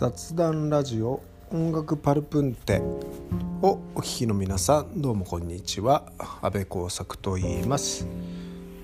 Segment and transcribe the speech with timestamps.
[0.00, 2.78] 雑談ラジオ音楽パルプンテ
[3.60, 6.10] をお聞きの皆さんどうもこんにちは。
[6.40, 8.06] 安倍耕作と言います。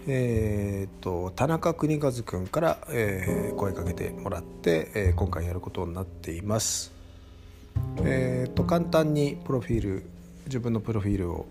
[0.06, 6.92] えーと、田中邦和君から、えー、声かけてもらって、えー、今回やることになっています。
[8.04, 10.02] えーと、簡単にプロフィール
[10.44, 11.46] 自分のプロフィールを、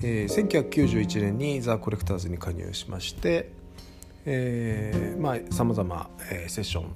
[0.00, 3.50] えー、1991年にザ・コレクターズに加入しまして
[4.26, 6.08] えー、まあさまざま
[6.46, 6.94] セッション、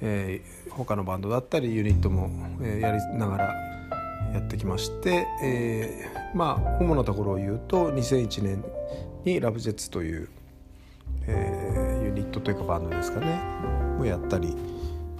[0.00, 2.30] えー、他のバンドだったりユニットも、
[2.62, 3.54] えー、やりながら
[4.32, 8.64] やってきまして、えー、まあ主なところを言うと2001年
[9.24, 10.28] にラブジェッツという、
[11.26, 13.40] えー、ユニットというかバンドですかね
[13.98, 14.54] もやったり、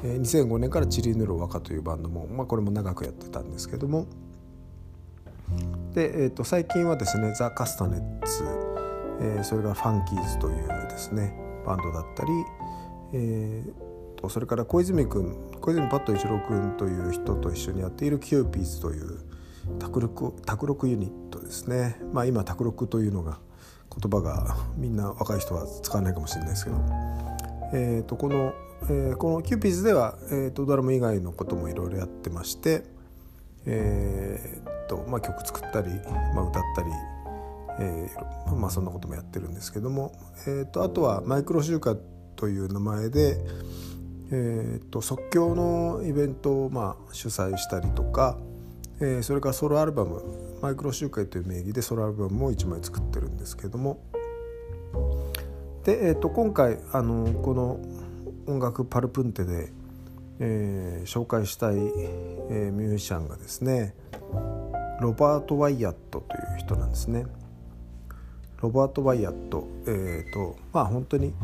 [0.03, 4.07] えー、2005年からチリヌロワカというバンドも、まあ、これも長くやってたんですけども
[5.95, 8.45] で、えー、と最近はですねザ・カスタネッツ
[9.21, 12.31] えー、それからファンキーズというですねバンドだったり、
[13.13, 13.73] えー、
[14.25, 19.19] とそれから小泉君小泉パッド一郎君という人と一緒にやっているキューピーズという
[19.79, 23.39] 卓録卓録ユニットですね、まあ、今卓録というのが
[23.91, 26.77] 言葉がみんな若い人は使わないかもしれないですけど、
[27.73, 28.53] えー、とこの、
[28.85, 32.83] えー、このキューピーズでは、えー、とドラム以外のこともいろいろやってまして、
[33.67, 35.91] えーとまあ、曲作ったり、
[36.35, 36.89] まあ、歌ったり
[37.77, 40.13] えー、まあそんなこともやってるんですけども、
[40.47, 41.97] えーと、あとはマイクロ集会
[42.37, 43.37] という名前で、
[44.31, 48.39] えーと、即興のイベントをまあ主催したりとか、
[49.01, 50.23] えー、それからソロアルバム
[50.63, 54.01] マイクロ集会という名義でソロアルバムも1枚作ってるんですけども
[55.85, 57.81] で、えーと、今回あのこの
[58.47, 59.73] 音楽パルプンテで、
[60.41, 63.95] えー、紹介したい、えー、ミュージシャンがですね
[65.01, 67.27] ロバート・ワイヤットという人なんですね。
[68.63, 71.35] ロバート・ワイヤット、えーとまあ本当に、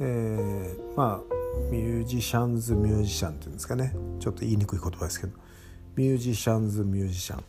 [0.00, 1.33] えー、まあ
[1.70, 3.94] ミュージシャンズ・ミュージシャンっていうんですかね。
[4.20, 5.44] ちょっと言いにくい言葉ですけど。
[5.96, 7.44] ミュージシャンズ・ミュージシャン、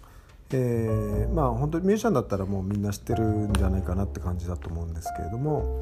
[0.51, 5.81] えー、まあ本当にミュージシャンだったらもうみんな知ってるんじゃないかなって感じだと思うんですけれども、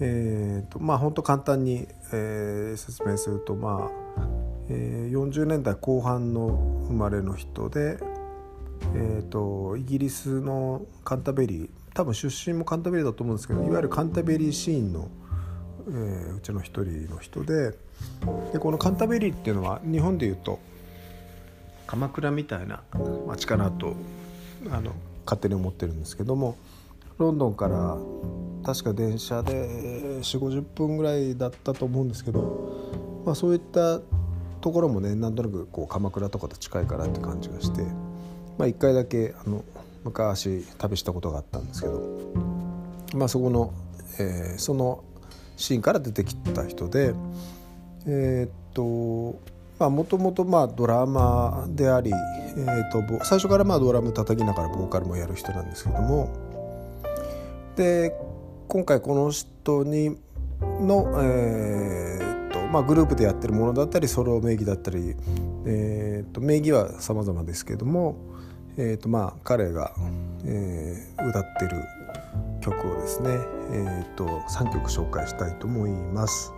[0.00, 4.26] えーとまあ本当簡単に、え、説明するとまあ、
[4.68, 6.48] え、40年代後半の
[6.88, 7.98] 生まれの人で、
[8.94, 15.08] えーとイギリスのカンタベリー多分出身もカンタベリーだと思うんですけどいわゆるカンタベリーシーンの、
[15.86, 17.72] えー、うちの一人の人で
[18.52, 20.58] でこのカンタベリーっていうのは日本でいうと
[21.86, 22.82] 鎌倉みたいな
[23.26, 23.94] 街かなと
[24.70, 24.92] あの
[25.24, 26.56] 勝手に思ってるんですけども
[27.18, 27.96] ロンドンから
[28.64, 29.68] 確か電車で
[30.20, 34.00] 4 5 0分ぐらいだったと思うんですけど、まあ、そういった
[34.60, 37.82] ところもねなんとなくこう鎌倉とかと近いからって感じがして、
[38.58, 39.64] まあ、1回だけあの
[40.04, 42.00] 昔旅したことがあったんですけど、
[43.14, 43.72] まあ、そこの、
[44.18, 45.04] えー、その
[45.56, 47.14] シーンから出てきた人で
[48.06, 49.38] えー、っと
[49.78, 56.32] まあもともとまあドラマであり、えー、と最初からまあドラム叩きながらボーカルもやる人なんですけども
[57.76, 58.14] で
[58.68, 60.16] 今回この人に
[60.60, 65.14] の、えーとまあ、グループでやってるものだったりソロ名義だったり、
[65.66, 68.16] えー、と名義は様々ですけども
[68.76, 69.92] えーとまあ、彼が、
[70.44, 71.82] えー、歌ってる
[72.64, 73.30] 曲をですね、
[73.72, 76.52] えーと、3曲紹介したいと思います。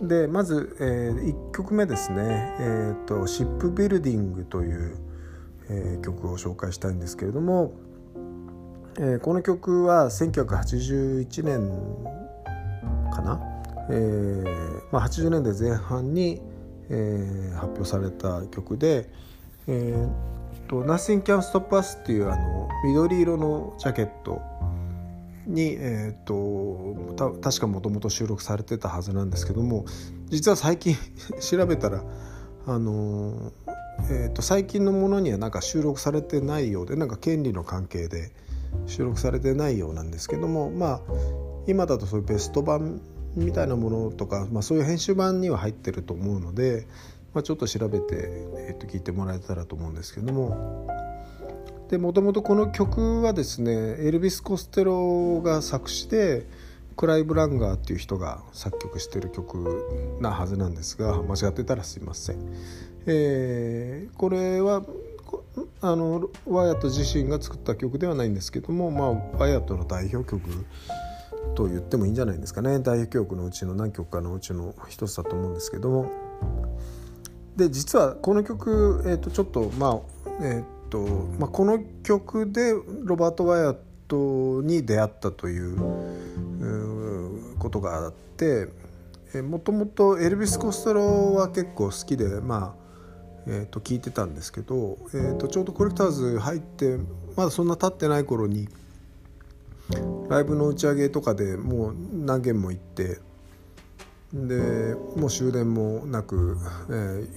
[0.00, 4.96] でまず、えー、1曲目ですね「えーと、シップビルディング」という、
[5.68, 7.72] えー、曲を紹介したいんですけれども、
[8.98, 11.70] えー、この曲は1981年
[13.12, 13.42] かな、
[13.90, 14.44] えー
[14.90, 16.40] まあ、80年代前半に、
[16.88, 19.10] えー、発表された曲で、
[19.66, 20.29] えー
[20.70, 24.40] と「Nothing Can Stop Us」っていうあの緑色のジャケット
[25.46, 29.84] に、えーと、と確かもともと収録されてたはずなんですけども
[30.28, 30.94] 実は最近
[31.40, 32.04] 調べたら
[32.66, 33.52] あの、
[34.10, 38.30] えーと、最近のものにはなんか収録されてないようでなんか権利の関係で
[38.86, 41.00] 収録されてないようなんですけどもまあ
[41.66, 43.00] 今だとそういうベスト版
[43.34, 46.86] みたいなものとか、まあ、そういう編集版には入ってると思うので
[47.34, 50.86] まあ、ちょっと調べて、えー、と聞いてもらえたらと思うんですけども。
[51.98, 56.46] もともとこの曲はですねエルビス・コステロが作詞で
[56.96, 62.36] クライブ・ランガーっていう人が作曲してる曲なはずなんですが間違ってたらすいません。
[63.06, 64.84] えー、これは
[65.80, 70.42] あのワイアット自身が作った曲ではないんですけども、まあ、ワイアットの代表曲
[71.54, 72.78] と言ってもいいんじゃないですかね。
[72.80, 76.10] 代表曲のうちの何曲かのうちの一つだと思うんですけども。
[77.60, 80.00] で実はこの曲、えー、とちょっとまあ
[80.42, 80.98] えっ、ー、と
[81.38, 82.72] まあ、この曲で
[83.04, 83.76] ロバート・ワイアッ
[84.08, 85.76] トに出会ったという
[87.58, 88.68] ことがあって、
[89.42, 92.80] もともとエルビス・コストロは結構好きでまあ
[93.46, 96.98] えー、と聞いてたんですけど、えー、とちょうどコレクターズ入って
[97.36, 98.68] まだそんな経ってない頃に
[100.28, 103.18] ライブの打ち上げとかでもう何軒も行って
[104.32, 106.56] でもう終電もなく、
[106.88, 106.92] え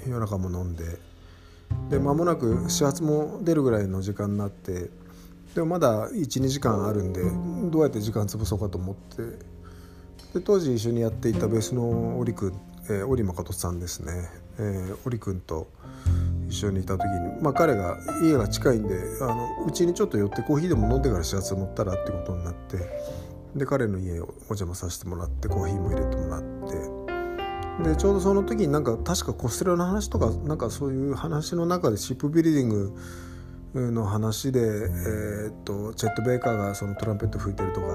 [0.05, 0.83] ー、夜中も飲んで
[1.89, 4.89] で間もなく始発も出るぐらいの時間になって
[5.55, 7.21] でもまだ12時間あるんで
[7.71, 9.23] どうやって時間潰そうかと思って
[10.33, 12.53] で当時一緒にやっていたベースの織君、
[12.85, 14.29] えー、織誠さんですね、
[14.59, 15.67] えー、織君と
[16.49, 18.95] 一緒にいた時に、まあ、彼が家が近いんで
[19.67, 22.77] うちにちょっと寄ってコーヒーでも飲んでから始発乗ったらってことになって
[23.55, 26.52] で彼の家をお邪魔させてもらってコーヒーも入れてもらって
[27.81, 32.93] でちょうどその時になんか確かコステラの話とかなんかそういう話の中でシップビルディング
[33.91, 37.87] の話で、えー、っとチェット・ベイカーがそのトランペット吹いてるとか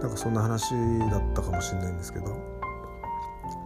[0.00, 0.70] なんかそんな話
[1.10, 2.60] だったかもしれないんですけど。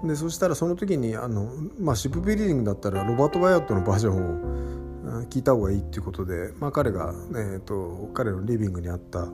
[0.02, 9.28] でそしたらその時にあの、まあ、シップビルディングだったらロバート・ワイアットのバージョンを聞いた方がいいっていうことで、まあ、彼が、えー、っと彼のリビングにあった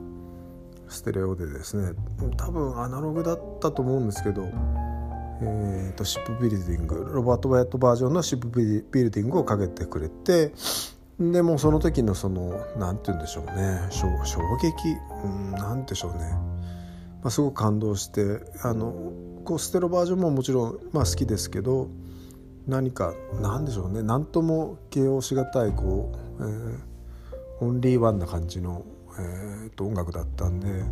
[0.87, 1.93] ステレオでですね
[2.37, 4.43] 多分アナログだったと思うんですけど、
[5.43, 10.53] えーと、シップビルディングロバート・ワイトバージョンのシップビルディングをかけてくれて
[11.19, 14.07] でもその時のその何て言うんでしょうね衝
[14.57, 14.97] 撃？
[15.23, 16.19] うん何でしょうね、
[17.23, 19.11] まあ、すごく感動してあの
[19.43, 21.89] こうステロバージョンももちろん、まあ、好きですけど
[22.67, 28.85] 何か何でしょうね何とも形容しがたいこう、えー、オンリーワンな感じの、
[29.19, 30.83] えー、と音楽だったんで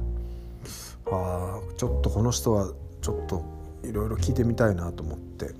[1.11, 2.71] ああちょっとこの人は
[3.01, 5.53] ちょっといろいろ聞いてみたいなと思って。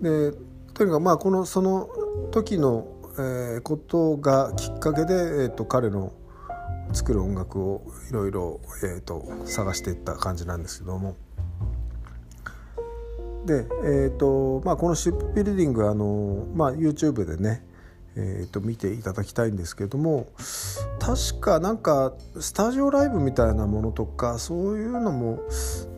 [0.00, 0.32] で
[0.74, 1.88] とにかくまあこのその
[2.32, 2.88] 時の
[3.18, 6.12] えー、ことがきっかけで、えーと、彼の
[6.92, 11.16] 作る音楽をいろいろえー、と探していった感じなんですけども。
[13.46, 17.64] で、えーとまあ、このシップビルディングあの、まあ、YouTube でね、
[18.16, 20.26] えーと、見ていただきたいんですけども
[21.06, 25.38] 確かなんかスタジオライブみたいなものとかそういうのも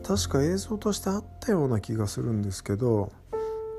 [0.03, 3.11] 確か映像としてあったような気がするんですけど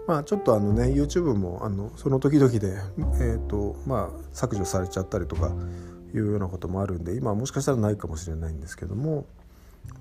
[0.09, 2.79] まあ、ちょっとあのね YouTube もあのその時々で、
[3.21, 5.53] えーとまあ、削除されちゃったりとか
[6.13, 9.25] いうようなこともあるんで今もしかしたらないかもしれないんですけども、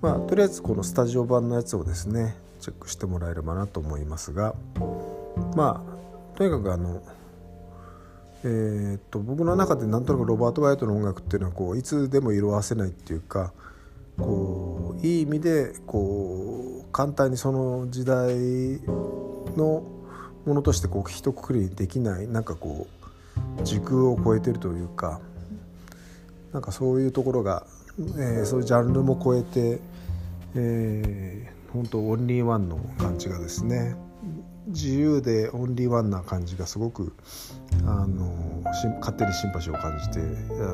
[0.02, 4.56] まあ、とりあえずこのスタジオ版のやつをですねチェックしてもらえればなと思いますが
[5.54, 5.84] ま
[6.34, 7.00] あとにかくあの
[8.42, 13.52] えー、っと僕の中でなんとなくロバート・ワイトの音楽っていうのはこういつでも色あせないっていうか
[14.16, 18.34] こういい意味でこう簡単にその時代
[19.56, 19.84] の
[20.46, 22.86] ものとしてこう一括りできないなんかこ
[23.58, 25.20] う時空を超えてるというか
[26.52, 27.66] なんかそういうところが、
[27.98, 29.80] えー、そういうジャンルも超えて、
[30.54, 33.94] えー、本当オンリーワンの感じがですね。
[34.70, 37.12] 自由でオンリーワンな感じがすごく
[37.84, 38.62] あの
[39.00, 40.22] 勝手にシンパシーを感じてあ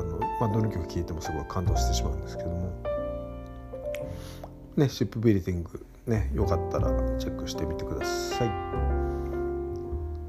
[0.03, 2.71] の、まあ、どの曲聴いてもすごい感動してしまうんですけども、
[4.75, 8.49] ね、シップビリティングねよかったらチェックしてみてください。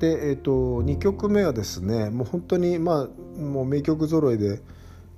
[0.00, 4.60] で、えーと、2曲目はですねもう本当にまあもう名曲揃いで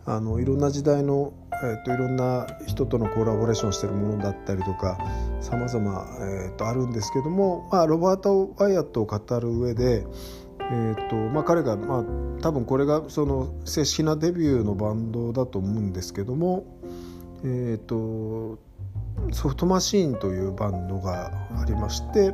[0.07, 1.33] あのいろんな時代の、
[1.63, 4.99] えーと、いろんな人とのコラボレーションしてるものだったりとか
[5.41, 6.07] さまざま
[6.61, 10.05] あるんですけども、まあ、ロバート・ワイアットを語る上で、
[10.59, 16.65] えーとまあ、彼が、まあ、多分これがその正式なデビューのバンドだと思うんですけども、
[17.45, 18.59] えーと
[19.33, 22.33] ソフトマシーンというバンドがありまして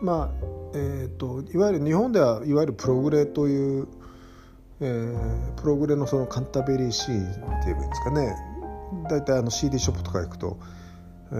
[0.00, 3.86] まあえーと、いわゆる日本ではいわゆるプログレという、
[4.84, 8.36] えー、プログレのそのカンタベリーシーンっていいんですかね。
[9.08, 10.58] 大体あの CD ショップとか行くと、
[11.32, 11.34] え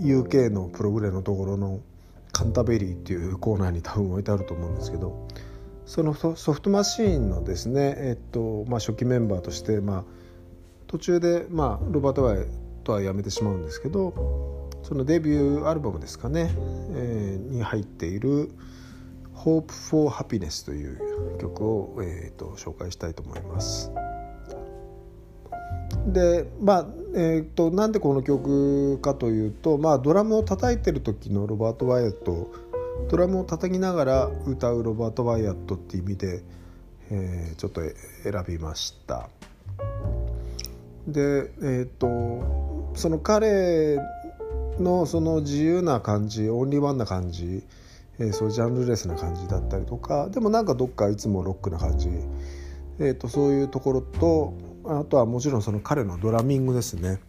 [0.00, 1.80] ー、UK のプログレのところの
[2.32, 5.28] カンタベリーっていうコーナーに多分置いてあると思うんですけど
[5.84, 10.04] そのソフトマシーンのですね、えっとまあ、初期メンバーとして、まあ、
[10.86, 12.46] 途中で、まあ、ロバート・ワイ
[12.84, 16.54] とは辞めてしまうんですけどそのデビューアルバムですかね、
[16.94, 18.52] えー、に入っている
[19.44, 20.98] 「Hope for Happiness」という
[21.38, 23.90] 曲を、えーと、紹介したいと思います。
[26.06, 32.52] でまあえーと、なんでこの曲かというと、まあ、ドラムを叩いてる時のロバート・ワイアット
[33.08, 36.42] ドラムを叩きながら歌うロバート・ワイアットっていう意味で、
[37.10, 37.80] えー、ちょっと
[38.22, 39.28] 選びました。
[41.08, 43.98] でえっ、ー、とその彼
[44.78, 47.64] のその自由な感じオンリーワンな感じ、
[48.20, 52.10] えー、そういうジャンルレスな感じだったりとかでもなんかどっかいつもロックな感じ、
[52.98, 57.20] えーと、そういうところとあとはもちろんその彼のドラミングですね。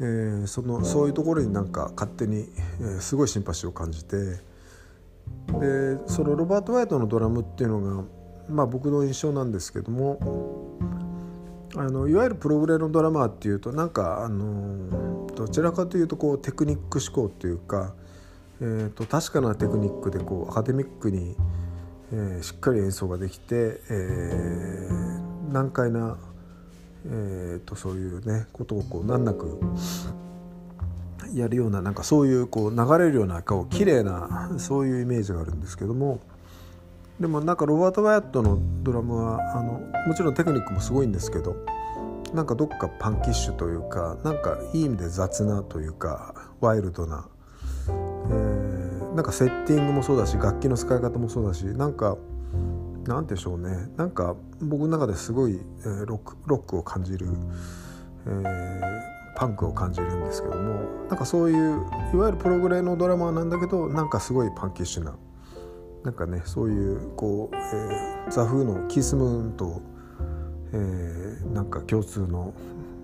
[0.00, 2.48] えー、そのそういうところになんか勝手に、
[2.80, 8.04] えー、すごいシンパシーを感じてでそのロバート・ワイトのドラムっていうのが、
[8.48, 10.18] まあ、僕の印象なんですけども
[11.76, 17.94] あのいわゆるプログレのドラマーっていうとなんかあのどちらかというとこうテクニック思考っていうか、
[18.60, 21.36] えーと、確かなテクニックでこうアカデミックに、
[22.12, 26.16] えー、しっかり演奏ができて、えー、難解な、
[27.06, 29.60] えーと、そういうねことをこう難なく
[31.34, 36.20] やるようななんかそういうこう流れるようなこう綺麗なそういうイメージがあるんですけども。
[37.20, 41.54] でもなんかロバート・ワイアットのドラムはあのもちろんテクニックもすごいんですけど
[42.34, 47.28] なんかどっかパンキッシュというかなんかいい意味で雑なというかワイルドな、
[49.14, 52.16] なんかセッティングもそうだし楽器の使い方もそうだしなんか
[53.06, 53.68] なんでしょうね。
[53.96, 57.28] なんか僕の中ですごい、えー、ロックロックを感じる、
[58.26, 65.16] えー、パンクを感じるんですけどもなんかそういういわゆるプログレのドラマなんだけどなんかすごいパンキッシュな
[66.02, 69.82] なんかねそういうこう、えー、ザ・フーのキースムーンと、
[70.72, 72.54] えー、なんか共通の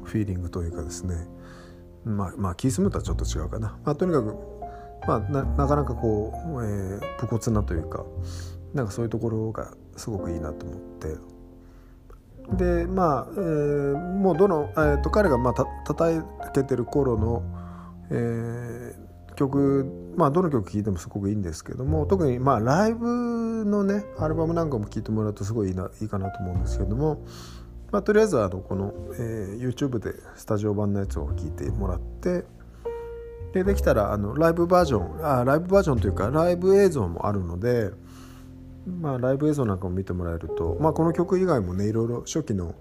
[0.05, 1.14] フィーリングというかですね。
[2.05, 4.35] まあ、まあ、キースムーンとはちょっと違うかな、まあ、とにかく、
[5.07, 8.04] まあ、ななかなかこう、えー、武骨なというか
[8.75, 11.40] なんかそういうところがすごくいいなと思って。
[12.57, 16.21] でまあ、えー、もうどの、えーと、彼がまあた叩い
[16.52, 17.42] けてる頃の、
[18.11, 27.25] えー、曲まあどの曲聴いてもすごくいいんですけども特にまあライブのねアルバムなんかも聴いてもらうとすごいいいないいかなと思うんですけども、
[27.92, 32.45] まあ、とりあえずあのこの、えー、YouTube でスタジオ版のやつを聴いてもらって
[33.52, 37.90] でできたらあのライブバージョンあライブバージョンというかライブ映像もあるので、
[38.87, 42.75] まあ、ライブ映像なんかも見てもらえると、まあ、この曲以外もねいろいろ初期の、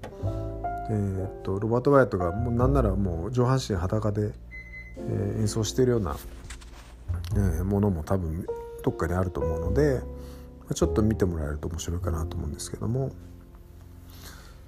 [0.90, 4.32] えー、っとロバート・ワイヤットがもうなんならもう上半身裸で、
[4.98, 6.16] えー、演奏しているような
[7.36, 8.46] えものも多分
[8.84, 10.02] どっかにあると思うので
[10.74, 13.12] ちょっと見てもらえると面白いかなと思うんですけども。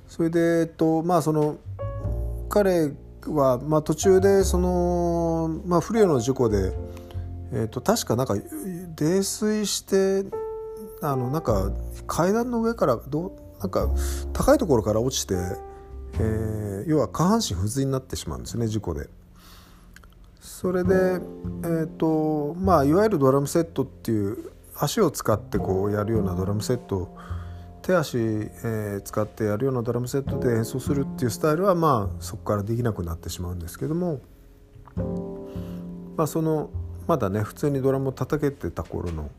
[0.07, 1.57] それでえっとまあその
[2.49, 2.95] 彼が
[3.27, 6.73] は、まあ、途中でその、まあ、不慮の事故で、
[7.53, 8.35] えっと、確かなんか
[8.95, 10.25] 泥酔して
[11.01, 11.71] あのなんか
[12.07, 13.89] 階段の上からどなんか
[14.33, 15.35] 高いところから落ちて、
[16.15, 19.09] えー、要は下半身不随になってしまうんですね事故で。
[20.39, 27.17] それで、えーとまあ、いわゆるドラムセットっていう足を使ってこうやるようなドラムセットを
[27.81, 34.21] 手足、えー、使ってやるようなドラムセットで演奏するっていうスタイルはまあそこからできなくなってしまうんですけども、
[36.15, 36.69] まあ、その
[37.07, 39.29] まだね普通にドラムを叩けてた頃の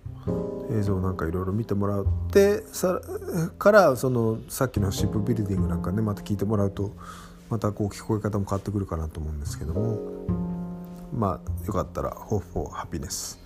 [0.70, 3.00] 映像なんかいろいろ見てもらってさ
[3.58, 6.92] からそのさっきのシップビルディングなんかねまた聞いてもらうと
[7.50, 10.42] またこう聞こえ方も変わってくるかなと思うんですけども。
[11.12, 13.38] まあよかったら「Hope for Happiness」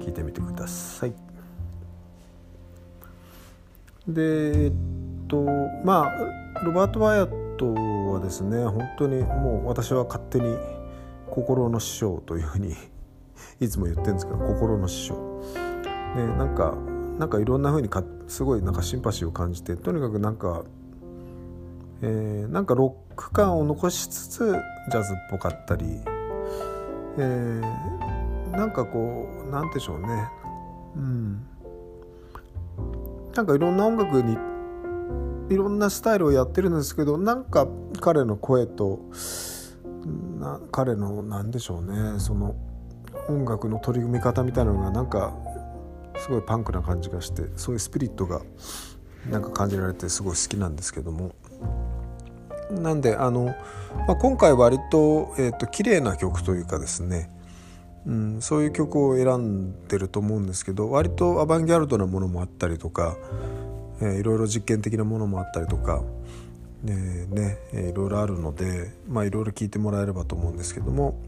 [0.00, 1.33] 聞いてみてください。
[4.08, 4.72] でえっ
[5.28, 5.42] と
[5.84, 7.72] まあロバート・ワイアット
[8.12, 10.56] はですね本当にもう私は勝手に
[11.28, 12.74] 心の師匠というふうに
[13.60, 15.14] いつも言ってるんですけど心の師匠。
[16.16, 16.74] ねなんか
[17.18, 20.62] なんかいろんなふうにかすごいなんかシンパシーを感じてとにかくなんか、
[22.02, 24.52] えー、なんかロック感を残しつつ
[24.90, 26.00] ジャズっぽかったり
[27.16, 30.28] えー、なんかこうなんでしょうね
[30.96, 31.46] うん
[33.34, 34.36] なんかいろんな音楽に
[35.50, 37.66] いろんなスタイルをやってるんですけどなんか
[38.00, 39.00] 彼の声と
[40.38, 42.18] な彼の何でしょうね。
[42.20, 42.54] その
[43.28, 45.34] 音楽の取り組み方みたいなのがなんか
[46.16, 48.42] すごいパンクな感じがしてそういうスピリットが
[49.30, 51.34] なんか感じられてすごい好きなんですけども。
[52.70, 53.54] なんであの、
[54.08, 57.30] まあ、今回割と,、えーと、綺麗な曲というかですね、
[58.06, 63.16] うん、そういう曲を選んでると思うんですけど割とアバンギャルドなものもあったりとか、
[64.00, 66.02] えー、いろいろ実験的なものもあったりとか、
[66.86, 71.18] えー、ねえー、いろいろあるので、まあ、いろいろ聴いてもらえればと思うんですけども。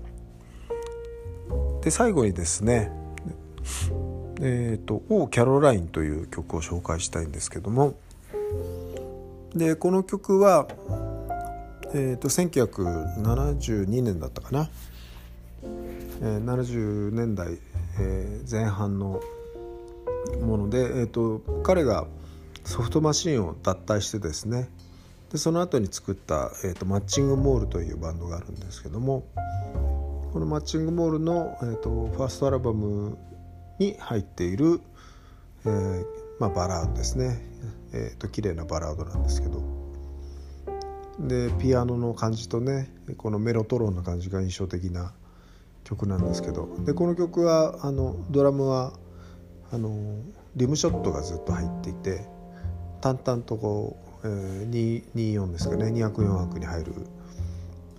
[1.82, 2.90] で最後にですね
[4.40, 7.94] えーと「オー・キャロライン」という曲を紹介したいんですけども。
[9.54, 10.66] でこの曲は
[11.94, 14.68] えーと、1972年だったかな、
[16.20, 17.58] えー、70年代、
[18.00, 19.20] えー、前半の
[20.42, 22.06] もので、えーと、彼が
[22.64, 24.68] ソフトマシンを脱退してですね
[25.30, 29.24] でその後に作った、えーと、マッチングモールというバンドがあるんですけども
[30.32, 33.16] このマッチングモールの、えー、とファーストアルバム
[33.78, 34.80] に入っている、
[35.64, 36.04] えー
[36.38, 37.40] まあ、バラードですね、
[37.92, 39.76] えー、と綺麗なバラードなんですけど。
[41.18, 45.14] でピアノの感じとねこのメロトロンな感じが印象的な
[45.86, 46.68] 曲なんですけど。
[46.84, 48.92] でこの曲はあのドラムは
[49.70, 50.18] あの
[50.56, 52.26] リムショットがずっと入っていて
[53.00, 55.86] 淡々とこう、えー、24ですかね。
[55.86, 56.92] 2拍4拍に入る、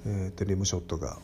[0.05, 1.17] えー、とリムショットが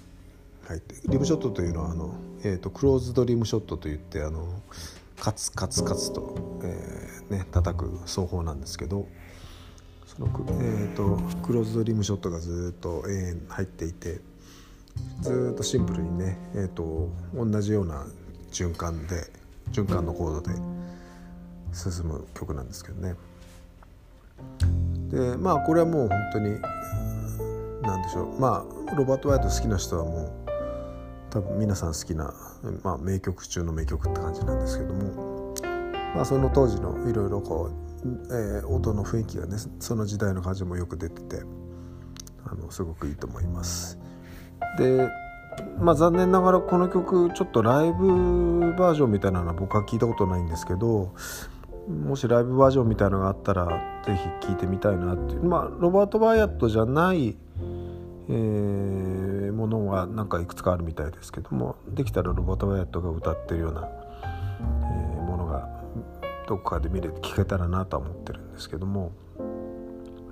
[0.68, 4.48] 入ってリムショットというのはあの、えーと、クローズドリムショットといってあの
[5.20, 9.08] カツカツカツと、えー、ね叩く奏法なんですけど
[10.06, 10.28] その、
[10.62, 14.22] えーと、クローズドリムショットがずっと永遠入っていて
[15.22, 18.06] ずっとシンプルにね、えーと、同じような
[18.52, 19.32] 循環で
[19.72, 20.54] 循環のコードで
[21.72, 23.16] 進む曲なんですけどね。
[25.10, 26.60] でまあこれはもう本当に
[27.82, 30.32] 何でしょうまあロバート・ワイト好きな人はもう
[31.30, 32.34] 多分皆さん好きな、
[32.84, 35.54] まあ、名曲中の名曲って感じなんですけども、
[36.16, 37.72] まあ、その当時のいろいろこ
[38.04, 41.44] う、えー、音の雰囲気がねその時代の感じもよく出てて
[42.46, 43.98] あのすごくいいと思います。
[44.78, 45.10] で
[45.80, 51.14] まあ残念ながらこの曲ちょっとライブバージョンみたいなのは僕は聞いたことないんですけど
[51.88, 53.68] もしライブバージョンみたいなのがあったら
[54.06, 55.34] 是非聴いてみたいなって。
[55.34, 57.36] いうまあロバート・バイアットじゃない、
[58.30, 63.88] えーものがなんかいくつかあるみたいですけどもできたらロボット・ワイヤットが歌ってるような、
[64.22, 65.70] えー、ものが
[66.48, 69.14] どこかで見れて聞けたらなとは思ってるんですけども、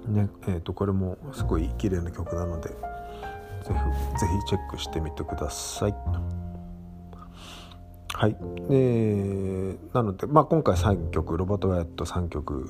[0.08, 2.72] ねえー、とこれもすごい綺麗な曲なので
[3.70, 5.96] ぜひチェックしてみてください。
[8.14, 8.36] はい、
[8.70, 12.70] えー、なので、まあ、今回3曲ロボット・ワイヤット3曲、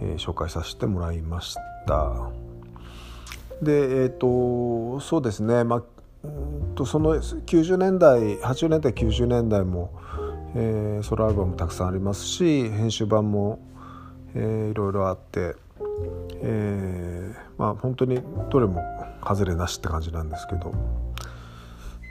[0.00, 1.56] えー、紹介させてもらいまし
[1.86, 2.30] た。
[3.62, 5.82] でえっ、ー、とそうですねまあ
[6.74, 9.92] とその90年代80年代90年代も、
[10.54, 13.58] えー、ソロアルバムたくさんありますし編集版も、
[14.34, 15.54] えー、いろいろあって、
[16.42, 18.20] えー、まあ本当に
[18.50, 18.82] どれも
[19.24, 20.72] 外れなしって感じなんですけど。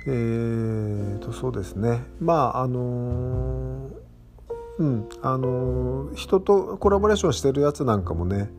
[0.05, 2.03] えーとそうですね。
[2.19, 3.89] まああの
[4.79, 8.49] うんあの人とコラボレーションしてるやつなんかもね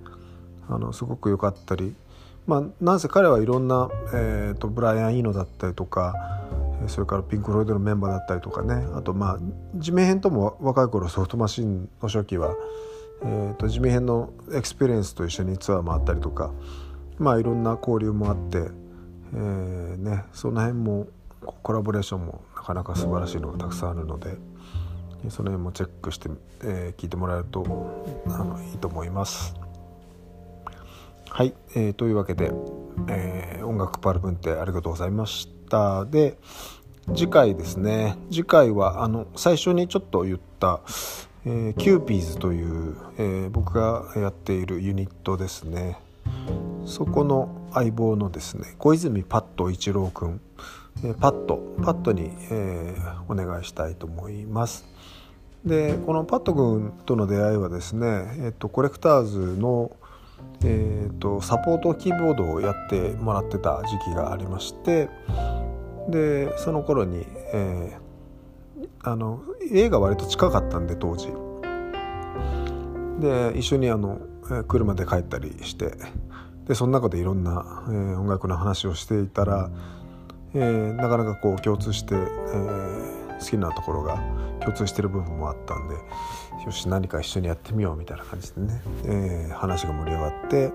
[0.69, 1.95] あのすごく良かったり。
[2.47, 6.15] まあ、なんせ彼はいろんな、えーと、ブライアン・イーノだったりとか
[6.89, 8.87] それからピンク・フロイドのメンバーだったりとかね。
[8.95, 9.39] あとまあ
[9.77, 12.55] ジミヘンとも若い頃ソフトマシンの初期は、
[13.23, 16.51] えーと、ジミヘンのエクスペリエンスと一緒にツアーもあったりとか。
[17.19, 18.59] まあいろんな交流もあって、
[19.35, 21.07] えーね、その辺も
[21.63, 24.37] コラボレーションもなかなか素晴らしいのがたくさんあるので
[25.29, 26.31] その辺もチェックして、
[26.63, 27.65] えー、聞いてもらえると
[28.27, 29.55] あのいいと思います。
[31.31, 32.53] はい、えー、というわけで、
[33.09, 36.05] えー、音楽パルプンテありがとうございました。
[36.05, 36.39] で
[37.15, 38.17] 次回ですね。
[38.31, 40.81] 次回はあの最初にちょっと言った、
[41.45, 45.99] えー、キューピーズという、えー、僕がやっているユニットですね。
[46.85, 50.41] そこの相棒のですね小泉パッド一郎くん、
[51.05, 54.85] えー、パッドパッドに、えー、お願いしたいと思います。
[55.65, 59.97] でこのパッド君との出会いはですね、えーとコレクターズの
[60.63, 65.09] えーと、サポートキーボードをやってもらってた時期がありまして
[66.09, 71.29] でその頃に、えー、あの家が割と近かったんで当時。
[73.21, 74.19] で一緒にあの
[74.67, 75.93] 車で帰ったりして
[76.67, 79.71] でその中でいろんな、えー、音楽の話をしていたら、
[80.55, 84.17] えー、なかなかこう共通して、えー、好きなところが
[84.61, 85.95] 共通してる部分もあったんで
[86.65, 90.69] よし何か一緒にやってみようみたいな感じでね、えー、話が盛り上がって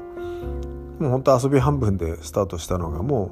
[0.99, 3.31] もう本当遊び半分でスタートしたのがも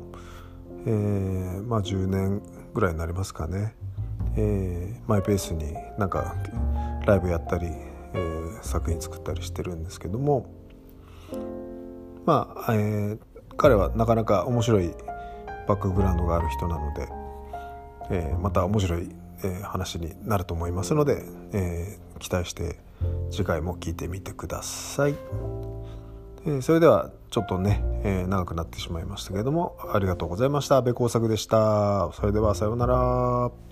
[0.86, 2.42] う、えー、まあ10年
[2.74, 3.76] ぐらいになりますかね、
[4.36, 6.36] えー、マイペースになんか
[7.06, 7.68] ライブやったり、
[8.14, 10.50] えー、作品作ったりしてるんですけども
[12.28, 13.20] まあ、えー、
[13.56, 14.92] 彼はなかなか面白い
[15.66, 17.08] バックグラウンドがある人なので、
[18.12, 19.10] えー、また面白い、
[19.44, 22.80] えー、話になると思いますので、えー、期待して
[23.32, 25.16] 次回も聞いてみてください。
[26.46, 30.78] えそれではちょっとね、え長くなってしまいましたけれどもありがとうございました。
[30.78, 32.12] 安部工作でした。
[32.14, 33.67] それではさようなら。